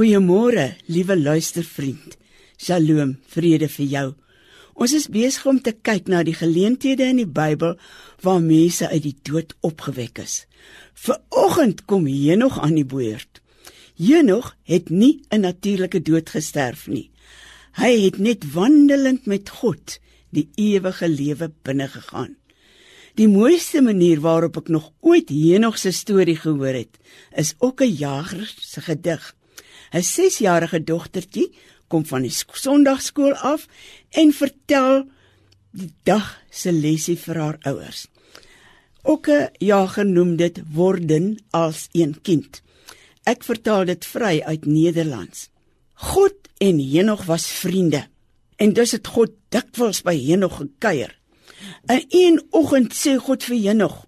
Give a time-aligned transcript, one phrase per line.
[0.00, 2.14] Goeiemôre, liewe luistervriend.
[2.56, 4.04] Shalom, vrede vir jou.
[4.72, 7.74] Ons is besig om te kyk na die geleenthede in die Bybel
[8.24, 10.46] waar mense uit die dood opgewek is.
[11.04, 13.42] Vanoggend kom Henog aan die beurt.
[14.00, 17.10] Henog het nie 'n natuurlike dood gesterf nie.
[17.76, 20.00] Hy het net wandelend met God
[20.32, 22.36] die ewige lewe binne gegaan.
[23.16, 26.96] Die mooiste manier waarop ek nog ooit Henog se storie gehoor het,
[27.36, 29.36] is ook 'n jager se gedig.
[29.90, 31.50] 'n 6-jarige dogtertjie
[31.88, 33.66] kom van die Sondagskool af
[34.10, 35.08] en vertel
[35.70, 38.06] die dag se lesie vir haar ouers.
[39.02, 42.62] Okke ja genoem dit worden as een kind.
[43.24, 45.48] Ek vertaal dit vry uit Nederlands.
[45.94, 48.06] God en Henog was vriende
[48.60, 51.16] en dus het God dikwels by Henog gekuier.
[51.88, 54.06] In een oggend sê God vir Henog: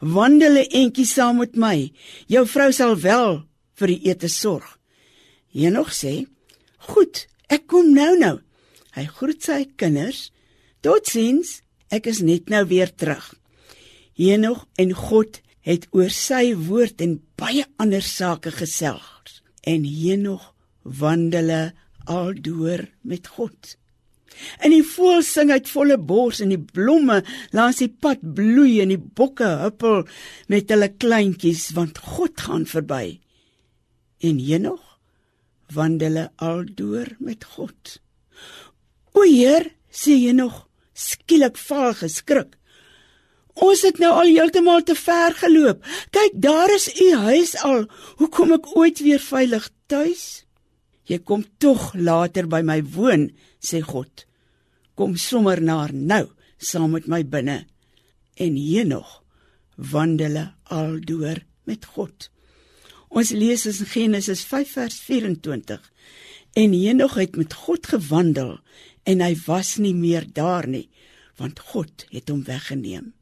[0.00, 1.92] "Wandel 'n entjie saam met my.
[2.26, 4.78] Jou vrou sal wel vir die ete sorg."
[5.54, 6.26] Henog sê:
[6.90, 8.40] "Goed, ek kom nou-nou."
[8.94, 10.30] Hy groet sy kinders.
[10.82, 13.34] "Totsiens, ek is net nou weer terug."
[14.14, 19.42] Henog en God het oor sy woord en baie ander sake gesels.
[19.64, 21.72] En Henog wandele
[22.04, 23.76] aldoor met God.
[24.60, 27.20] En die voëls sing uit volle bors en die blomme
[27.54, 30.02] langs die pad bloei en die bokke huppel
[30.52, 33.20] met hulle kleintjies want God gaan verby.
[34.20, 34.93] En Henog
[35.72, 37.98] wandele aldoor met God.
[39.14, 42.56] O Heer, sê jy nog, skielik vaal geskrik.
[43.54, 45.84] Ons het nou al heeltemal te ver geloop.
[46.10, 47.84] Kyk, daar is u huis al.
[48.18, 50.44] Hoe kom ek ooit weer veilig tuis?
[51.06, 53.28] Jy kom tog later by my woon,
[53.62, 54.24] sê God.
[54.98, 56.26] Kom sommer na nou
[56.58, 57.64] saam met my binne.
[58.34, 59.22] En hier nog
[59.76, 62.30] wandele aldoor met God.
[63.14, 65.82] Ons lees in Genesis 5 vers 24.
[66.58, 68.56] En Henog het met God gewandel
[69.06, 70.88] en hy was nie meer daar nie,
[71.38, 73.12] want God het hom weggeneem.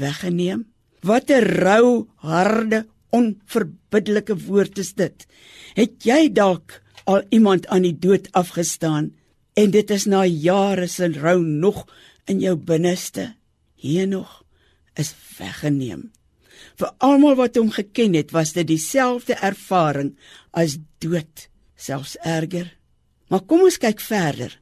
[0.00, 0.64] Weggeneem?
[1.04, 5.26] Wat 'n rou, harde, onverbiddelike woord is dit.
[5.74, 9.12] Het jy dalk al iemand aan die dood afgestaan
[9.54, 11.84] en dit is na jare se rou nog
[12.24, 13.34] in jou binneste?
[13.76, 14.44] Henog
[14.94, 16.13] is weggeneem.
[16.80, 20.14] Vir almal wat hom geken het, was dit dieselfde ervaring
[20.52, 22.72] as dood, selfs erger.
[23.28, 24.52] Maar kom ons kyk verder.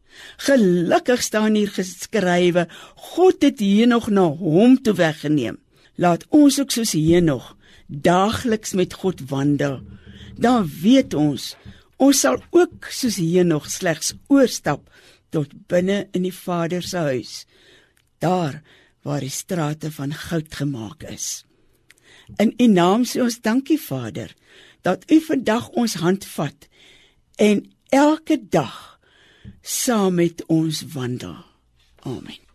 [0.44, 2.68] Gelukkig staan hier geskrywe:
[3.14, 5.58] God het Henog na hom toe weggeneem.
[5.96, 7.54] Laat ons ook soos Henog
[7.92, 9.80] daagliks met God wandel.
[10.36, 11.52] Dan weet ons,
[12.00, 14.88] ons sal ook soos Henog slegs oorstap
[15.32, 17.34] tot binne in die Vader se huis.
[18.22, 18.62] Daar
[19.02, 21.44] waar die strate van goud gemaak is.
[22.37, 24.34] In U naam sê ons dankie Vader
[24.87, 26.69] dat U vandag ons hand vat
[27.37, 28.99] en elke dag
[29.62, 31.37] saam met ons wandel.
[32.03, 32.51] Amen.